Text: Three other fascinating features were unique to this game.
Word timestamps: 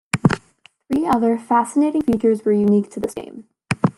Three 0.91 1.05
other 1.05 1.37
fascinating 1.37 2.01
features 2.01 2.43
were 2.43 2.53
unique 2.53 2.89
to 2.89 2.99
this 2.99 3.13
game. 3.13 3.45